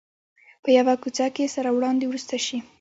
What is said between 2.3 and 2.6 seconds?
شي.